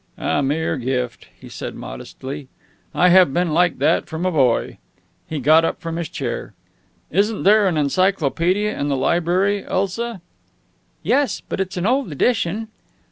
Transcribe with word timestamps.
"A 0.17 0.41
mere 0.41 0.77
gift," 0.77 1.27
he 1.39 1.47
said 1.47 1.75
modestly. 1.75 2.47
"I 2.91 3.09
have 3.09 3.31
been 3.35 3.53
like 3.53 3.77
that 3.77 4.07
from 4.07 4.25
a 4.25 4.31
boy." 4.31 4.79
He 5.29 5.37
got 5.39 5.63
up 5.63 5.79
from 5.79 5.97
his 5.97 6.09
chair. 6.09 6.55
"Isn't 7.11 7.43
there 7.43 7.67
an 7.67 7.77
encyclopaedia 7.77 8.75
in 8.79 8.87
the 8.87 8.97
library, 8.97 9.63
Elsa?" 9.63 10.21
"Yes, 11.03 11.43
but 11.47 11.59
it's 11.59 11.77
an 11.77 11.85
old 11.85 12.11
edition." 12.11 12.69